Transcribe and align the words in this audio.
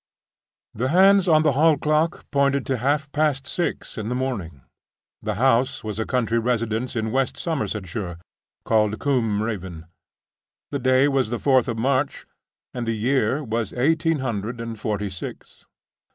The 0.73 0.87
hands 0.87 1.27
on 1.27 1.43
the 1.43 1.51
hall 1.51 1.77
clock 1.77 2.25
pointed 2.31 2.65
to 2.65 2.77
half 2.77 3.11
past 3.11 3.45
six 3.45 3.99
in 3.99 4.09
the 4.09 4.15
morning. 4.15 4.63
The 5.21 5.35
house 5.35 5.83
was 5.83 5.99
a 5.99 6.07
country 6.07 6.39
residence 6.39 6.95
in 6.95 7.11
West 7.11 7.37
Somersetshire, 7.37 8.17
called 8.65 8.97
Combe 8.97 9.43
Raven. 9.43 9.85
The 10.71 10.79
day 10.79 11.07
was 11.07 11.29
the 11.29 11.37
fourth 11.37 11.67
of 11.67 11.77
March, 11.77 12.25
and 12.73 12.87
the 12.87 12.97
year 12.97 13.43
was 13.43 13.73
eighteen 13.73 14.17
hundred 14.17 14.59
and 14.59 14.79
forty 14.79 15.11
six. 15.11 15.65